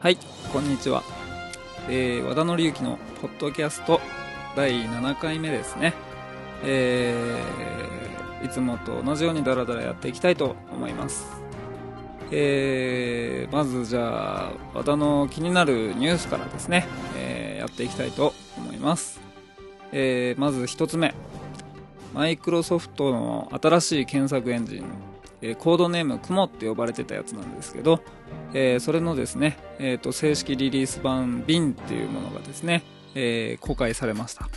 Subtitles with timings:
[0.00, 0.16] はい、
[0.50, 1.02] こんにちは。
[1.86, 4.00] えー、和田紀之のポッドキャスト
[4.56, 5.92] 第7回目ですね。
[6.64, 11.26] えー、いつもと同じようにダラダラやっていきたいと思います。
[12.30, 16.86] えー、まずじゃあ、和田の気になるニュースからですね、
[17.18, 19.20] えー、やっていきたいと思います。
[19.92, 21.12] えー、まず一つ目。
[22.14, 24.84] マイクロソフトの新しい検索エンジン、
[25.42, 28.02] えコードネームクモって呼ばれてたやつなんですけど、
[28.52, 32.82] えーそれのですね、えーと正式リリース版 BIN っていうものがですね、
[33.14, 34.48] えー公開されました、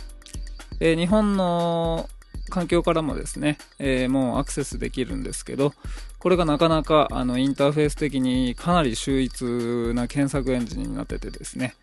[0.80, 2.08] え日本の
[2.50, 5.72] 環境からもですね、えもうアクセスできるんですけど
[6.18, 9.44] これがなかなかあのインターフェース的にかなり秀逸
[9.94, 11.74] な検索エンジンになっててですね、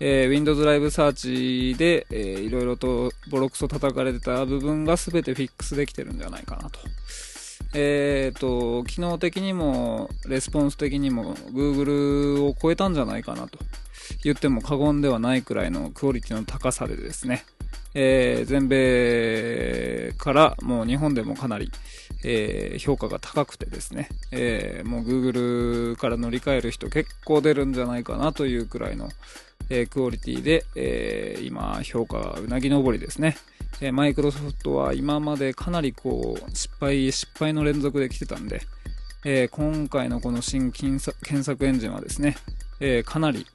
[0.00, 6.80] え Windows Live Search で、いろいろとボロクソ叩かれてた部分が全てフィックスできてるんじゃないかなと。
[7.72, 13.58] えー、と、機能的にも、レスポンス的にも、Google を超えたんじゃないかなと。
[14.22, 17.44] 言っても過言ではないくらいのクオリティの高さでですね、
[17.94, 21.70] えー全米からもう日本でもかなり、
[22.24, 29.08] えー評価が高くてですね、えーもう Google から乗り換える人結構出るんじゃないかなというくらいの、
[29.70, 33.36] えークオリティで、えー今評価がうなぎ登りですね。
[33.80, 38.62] えマイクロソフトは今までかなりこう失敗失敗の連続で来てたんで、
[39.24, 42.36] え今回のこの新検索エンジンはですね、
[42.80, 43.46] えかなり、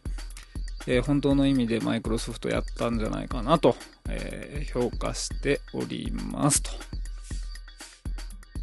[0.87, 3.75] え本当の意味でマイクロソフトやったんじゃないかなと、
[4.09, 6.71] え評価しておりますと。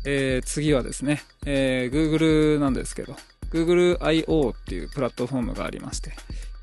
[0.04, 3.14] えー次はですね、えー Google なんですけど、
[3.50, 4.50] Google I.O.
[4.50, 6.12] っていうプラットフォームがありまして、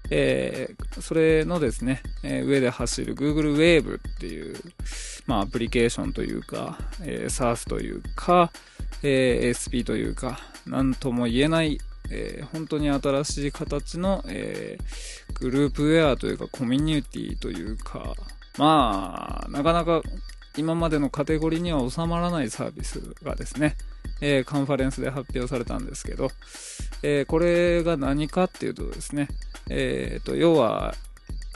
[0.10, 4.56] えーそれのですね、えー上で走る Google Wave っていう、
[5.28, 8.52] まあ、アプリケーションというか、えー SaaS というか、
[9.04, 11.80] え SP というか、なんとも言えない、
[12.12, 14.78] え本当に新しい形の、え
[15.40, 18.14] グループウェアというかコミュニティというか、
[18.58, 20.02] まあ、なかなか
[20.58, 23.78] 今までのカテゴリーには収まらないサービスがですね、
[24.22, 26.30] えーカンファレンスで発表されたんですけど、
[27.04, 29.28] えーこれが何かっていうとですね、
[29.70, 30.96] えーと、要は、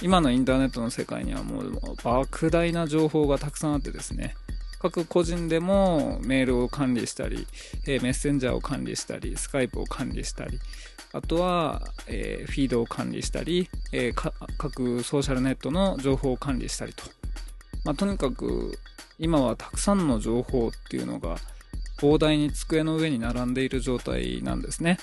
[0.01, 4.35] 今のインターネットの世界にはもう莫大な情報がたくさんあってですね、
[4.79, 7.47] 各個人でもメールを管理したり、
[7.87, 10.59] えーメッセンジャーを管理したり、スカイプを管理したり、
[11.13, 17.03] あとは、えーフィードを管理したり、えー各ソーシャルネットの情報を管理したりと。
[17.83, 18.77] まあ、とにかく、
[19.19, 21.37] 今はたくさんの情報っていうのが
[21.97, 24.97] 膨大に机の上に並んでいる状態なんですね。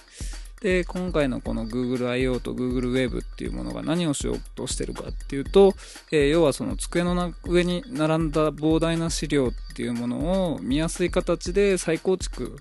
[0.60, 2.38] で、今回のこの Google I.O.
[2.38, 5.72] と Google Web っていうものが何をしようとしてるかっていうと、
[6.12, 12.58] えー要はその机の上に並んだ膨大な資料っていうものを見やすい形で再構築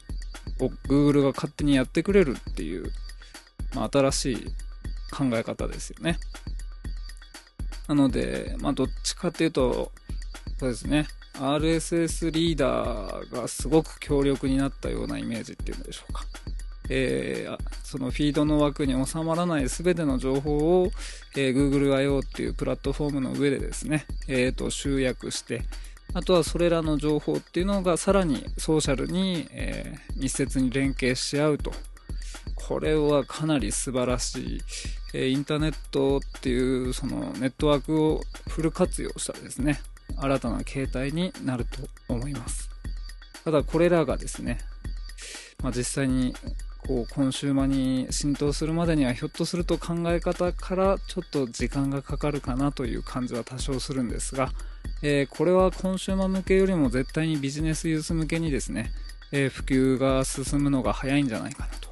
[0.61, 2.89] を Google が勝手にやってくれるっていう、
[3.75, 4.45] まあ、新しい
[5.11, 6.17] 考え方ですよね。
[7.89, 9.91] なので、まあ、どっちかっていうと、
[10.57, 11.07] そうですね。
[11.39, 16.25] RSS リーダーがすごく強力になったようなイメージっていうんでしょうか。
[16.89, 20.91] えーそのフィードの枠に収まらない全ての情報を、
[21.35, 22.19] えー Google I.O.
[22.19, 25.63] っていうプラットフォームの上でですね、えーと集約して、
[26.13, 31.71] あとはそれらの情報っていうのがさらにソーシャルに、えー密接に連携し合うと。
[32.55, 34.61] これはかなり素晴らしい、
[35.13, 39.79] えーインターネットっていうそのネットワークをフル活用したですね、
[40.17, 42.69] 新たな形態になると思います。
[43.43, 44.59] ただこれらがですね、
[45.63, 46.35] まあ、実際に
[46.87, 54.49] こうコンシューマに浸透するまでにはひょっとすると考え方からちょっと時間がかかるかなという感じは多少するんですが、
[55.01, 58.91] えーこれはコンシューマ向けよりも絶対にビジネスユース向けにですね、
[59.31, 61.88] えー普及が進むのが早いんじゃないかなと。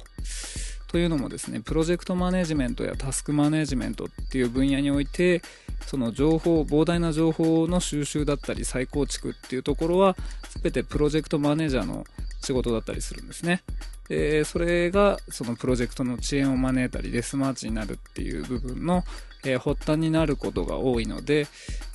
[0.88, 5.42] というのもですね、プロジェクトマネジメントやタスクマネジメントっていう分野において、
[5.86, 10.16] その情報、膨大な情報の収集だったり再構築っていうところは、
[10.62, 12.04] 全てプロジェクトマネージャーの
[12.42, 13.62] 仕事だったりするんですね。
[14.08, 19.04] でそれがそのプロジェクトの遅延を招いたりデスマーチになるっていう部分の、
[19.44, 21.46] えー発端になることが多いので、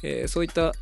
[0.03, 0.73] えーそういった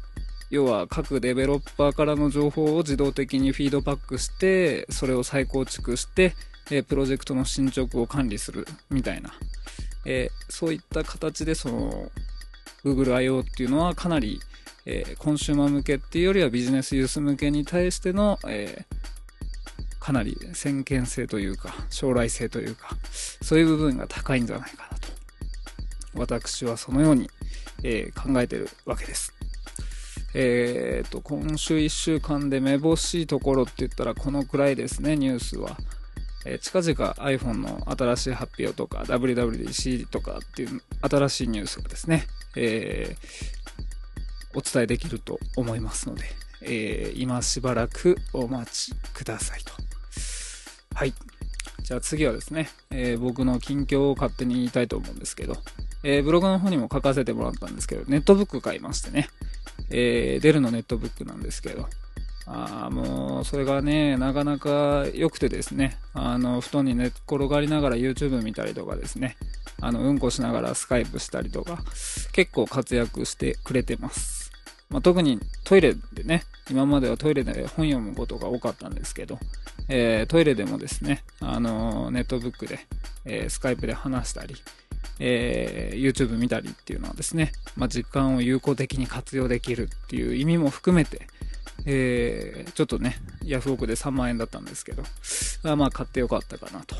[0.49, 6.33] 要は各デベロッパーからの情報を自動的にフィードバックしてそれを再構築して、
[6.71, 9.31] えプロジェクトの進捗を管理するみたいな、
[10.05, 12.11] えそういった形でその
[12.83, 13.41] Google I.O.
[13.41, 14.39] っていうのはかなり、
[14.85, 19.01] えーコンシューマー向けっていうよりはビジネスユース向けに対しての、えー
[19.99, 22.97] かなり先見性というか将来性というか
[23.39, 25.07] そういう部分が高いんじゃないかなと。
[26.15, 27.29] 私はそのように、
[27.83, 29.33] えー考えてるわけです。
[30.33, 35.77] えー、と今週1週間でめぼしいところって言ったらこのくらいですねニュースは。
[36.45, 46.23] えー、近々 iPhone の新しい発表とか WWDC とかっていう新しいニュースをですね、えー、お伝えできると思いますので、
[46.61, 49.73] えー、今しばらくお待ちくださいと。
[50.93, 51.13] はい。
[51.83, 55.57] じゃあ次はですね、えー、僕の近況を勝手に言いたいと思うんですけど、
[56.03, 59.29] えー、ブログの方にも書かせてもらったんですけど、ネットブック買いましてね、
[59.89, 61.87] えー、デルのネットブックなんですけど、
[62.45, 69.37] あもう、それがね、なかなか良くてですね、あの、布団に寝っ転がりながら YouTube 見たりとかですね、
[69.79, 71.83] あの、うんこしながらスカイプしたりとか、
[72.31, 74.51] 結構活躍してくれてます。
[74.89, 79.39] まあ、特にトイレでね、今まではトイレで本読むことが多かったんですけど、
[79.87, 82.79] えー、トイレでもですね、あの、ネットブックで、
[83.25, 84.55] えー、スカイプで話したり、
[85.19, 91.27] え YouTube 見たりっていうのはですね、まあ、時間を有効的に活用できるっていう意味も含めて、
[91.85, 95.03] えちょっとね、ヤフオクで3万円だったんですけど、
[95.75, 96.95] まあ買ってよかったかなと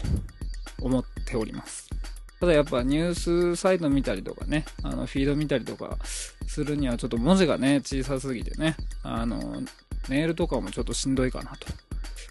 [0.82, 1.90] 思っております。
[2.40, 5.98] ただやっぱニュースサイト見たりとかね、あのフィード見たりとか
[6.48, 9.62] するにはちょっと文字がね、小さすぎてね、あの、
[10.10, 11.68] メールとかもちょっとしんどいかなと。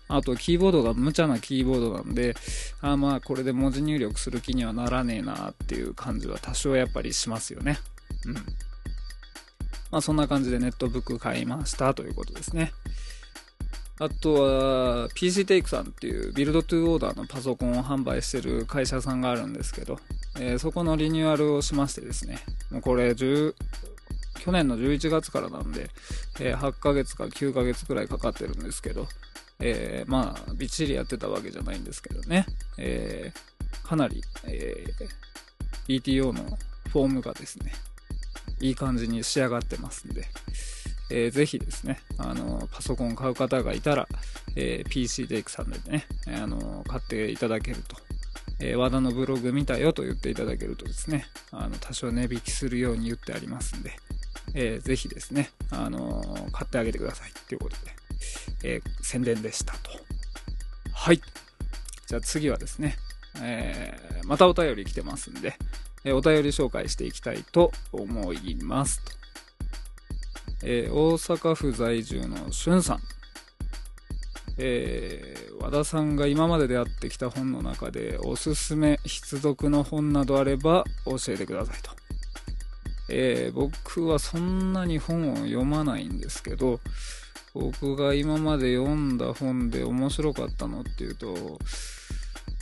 [0.08, 2.34] あと、キーボードが無茶なキーボードなんで、
[2.80, 7.78] あまあ、これで文字入力する気にはならねえなっていう感じは多少やっぱりしますよね。
[8.26, 8.34] うん。
[9.90, 12.72] まあ、そんな感じでネットブック買いましたということですね。
[13.98, 19.98] あとは、PC テイクさんっていうビルドトゥーオーダーのパソコンを販売してる会社さんがあるんですけど、
[20.38, 22.38] えー、そこのリニューアルをしましてですね、
[22.70, 23.54] もうこれ10、
[24.38, 25.90] 去年の11月からなんで、
[26.40, 29.06] えー、8ヶ月か9ヶ月くらいかかってるんですけど、
[29.58, 32.46] えー、まあ、びっちりやってたわけじゃないんですけどね、
[32.78, 36.56] えー、かなり、えー、PTO の
[36.88, 37.72] フォームがですね、
[38.60, 40.26] いい感じに仕上がってますんで、
[41.10, 44.08] えー、ぜひですね、あの、パソコン買う方がいたら、
[44.56, 47.96] えー、PC テイクさんでね、あの、買っていただけると、
[48.60, 53.92] えー、和田のブログ見たよと言っていただけるとですね、あの、多少値引きするように言ってありますんで、
[54.54, 57.92] えー、ぜひですね、あの買ってあげてくださいということで、
[58.62, 59.90] え宣伝でしたと。
[60.92, 61.20] はい。
[62.06, 62.96] じゃあ次はですね、
[63.40, 65.56] えまたお便り来てますんで、
[66.04, 69.02] えお便り紹介していきたいと思います。
[70.62, 73.00] えー、大阪府在住のしゅんさん。
[74.58, 81.90] えー、和田さんが今まで出会ってきた本の中でおすすめ必読の本などあれば教えてくださいと。
[83.08, 86.80] えー、僕はそんなに本を読まないんですけど、
[87.54, 91.58] 僕が今まで読んだ本で面白かったのっていうと、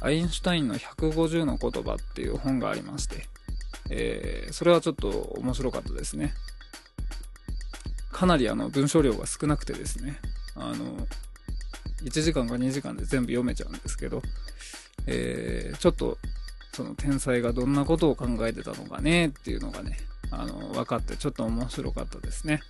[0.00, 3.27] アインシュタインの150の言葉っていう本がありまして、
[3.91, 6.35] えー、それはちょっと面白かったですね。
[8.12, 10.21] かなりあの文章量が少なくてですね、
[10.55, 11.06] あの、
[12.03, 14.23] 1時間か2時間で全部読めちゃうんですけど、
[15.06, 16.19] えー、ちょっと、
[16.73, 19.99] その天才がどんなことを考えてたのかねっていうのがね、
[20.31, 22.61] あの、分かってちょっと面白かったですね。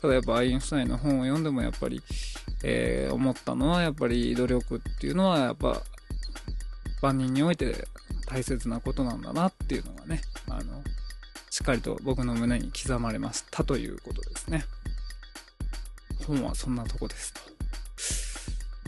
[0.00, 2.02] ただやっぱアインシュタインの本を読んでもやっぱり、
[2.64, 5.82] えー、思ったのはやっぱり努力っていうのはやっぱ
[7.02, 7.86] 万人において
[8.26, 10.82] 大切なことなんだなっていうのがね、あの、
[11.50, 14.64] しっかりと僕の胸に刻まれましたということですね。
[16.30, 17.40] 本はそんなとこですと。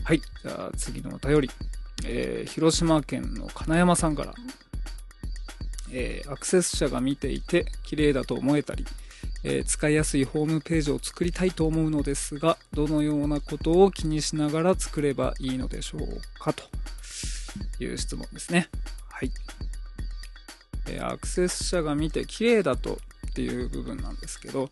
[0.03, 0.21] はい。
[0.41, 1.51] じゃあ次のお便り。
[2.05, 4.33] えー、広島県の金山さんから。
[5.91, 8.83] えー、アクセス者が見ていて綺麗だと思えたり、
[9.43, 16.63] えー、使いやすいホームページを作りたいと思うのですが、どのようなことを気にしながら作ればいいのでしょうかと
[17.79, 18.69] いう質問ですね。
[19.09, 19.31] はい。
[20.89, 24.69] え、アクセス者が見て綺麗だとっていう部分なんですけど、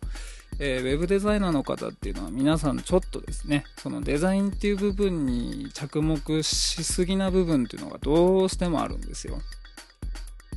[0.58, 9.40] えー、ウェブデザイナーの方っていうのは皆さんちょっとですね、そのデザインっていう部分に着目しすぎな部分っていうのがどうしてもあるんですよ。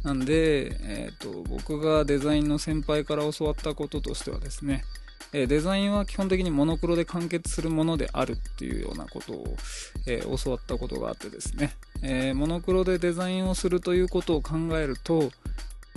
[0.03, 4.83] なんで、えっ、ー、と、僕がデザインの先輩から教わったこととしてはですね、
[5.37, 9.57] えデザインは基本的にモノクロで完結するものであるっていうようなことを、
[10.07, 15.31] え、教わったことがあってですね、え、モノクロでデザインをするということを考えると、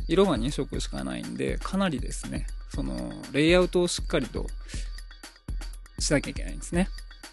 [0.09, 4.45] 色が2色しかないんで、かなりですね、その、レイアウトをしっかりと
[6.01, 6.89] しなきゃいけないんですね。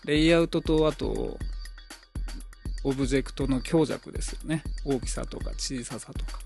[0.05, 1.39] レイアウトと、あと、
[2.83, 4.63] オブジェクトの強弱ですよね。
[4.83, 6.39] 大きさとか小ささとか。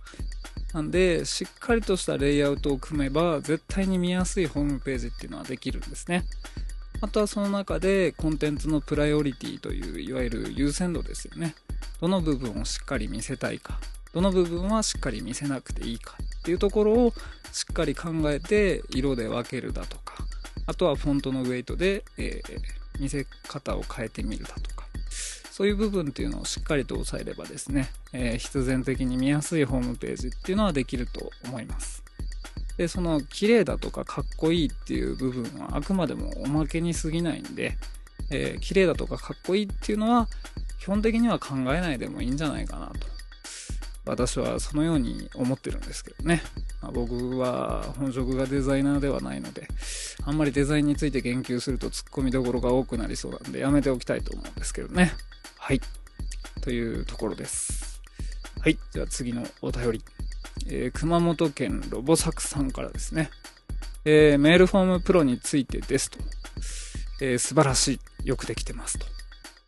[0.73, 6.25] なんで、しっかりとしたレイアウトを組めば、絶対に見やすいホームページっていうのはできるんですね。
[7.01, 11.55] あとはその中で、コンテンツのプライオリティという、いわゆる優先度ですよね。
[12.01, 13.79] どの部分をしっかり見せたいか、
[14.13, 17.13] どの部分はしっかり見せなくていいかっていうところを
[17.51, 20.23] しっかり考えて、色で分けるだとか、
[20.67, 24.78] あとはフォントのウェイトで、えー、見せ方を変えてみるだとか、
[25.59, 32.01] そういう部分っていうのをしっかりと押さえればですね、えー、必然的に見やすいホームページっていうのはできると思います。
[32.77, 37.77] で、その綺麗だとかかっこいいっていう部分はあくまでもおまけに過ぎないんで、
[38.31, 40.29] えー、綺麗だとかかっこいいっていうのは
[40.79, 43.05] 基本的には考えないでもいいんじゃないかなと。
[44.05, 46.41] 私はそのように思ってるんですけどね。
[46.81, 49.67] まあ、僕は本職がデザイナーではないので、
[50.23, 55.11] あんまりデザインについて言及すると突っ込みどころが多くなりそうなんでやめておきたいと思うんですけどね。
[55.69, 55.81] はい。
[56.61, 58.01] というところです。
[58.59, 58.79] はい。
[58.91, 60.03] じゃあ次のお便り。
[60.65, 63.29] えー、熊本県ロボサクさんからですね。
[64.03, 66.17] えー、メールフォームプロについてですと。
[67.21, 68.27] えー、素晴らしい。
[68.27, 69.05] よくできてますと。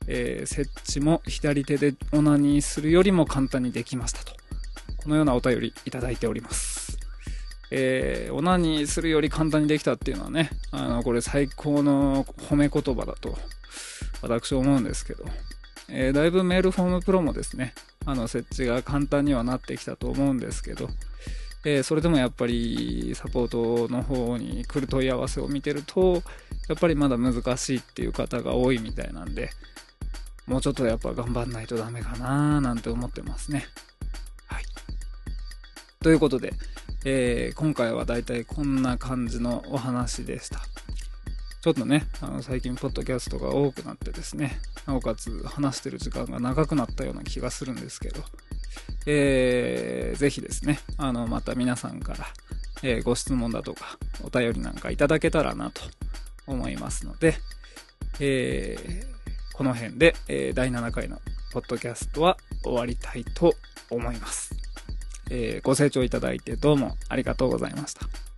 [0.08, 4.34] えー、設置も左手でオナニーするよりも簡単にできましたと。
[5.03, 6.98] このようなお便りいただいております。
[7.70, 13.38] えー、オナニーするより簡単にできたっていうのはね、あの、これ最高の褒め言葉だと、
[14.24, 15.25] 私は思うんですけど、
[15.90, 17.74] えー、だいぶメールフォームプロもですね、
[18.06, 20.90] あの、設置が簡単にはなってきたと思うんですけど、
[21.64, 26.24] えー、それでもやっぱりサポートの方に来る問い合わせを見てると、
[26.70, 29.50] やっぱりまだ難しいっていう方が多いみたいなんで、
[30.48, 33.66] もうちょっとやっぱ頑張んないとダメかなーなんて思ってますね。
[34.48, 34.64] はい。
[36.02, 36.54] ということで、
[37.06, 40.62] えー、今回はだいたいこんな感じのお話でした。
[41.62, 48.22] ちょっとね、あの最近ポッドキャストが多くなってですね、なおかつ話してる時間が長くなったような気がするんですけど、
[49.06, 52.28] えー、ぜひですね、あの、また皆さんから、
[52.84, 55.82] えー、ご質問だとか、お便りなんかいただけたらなと
[56.48, 57.36] 思いますので、
[58.20, 61.20] えー、この辺で、えー、第7回の
[61.52, 63.54] ポッドキャストは終わりたいと
[63.90, 64.56] 思います。
[65.30, 68.31] えー、ご清聴いただいてどうもありがとうございました。